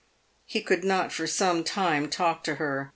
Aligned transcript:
He 0.47 0.61
could 0.61 0.83
not 0.83 1.11
for 1.13 1.27
some 1.27 1.63
time 1.63 2.09
talk 2.09 2.43
to 2.45 2.55
her. 2.55 2.89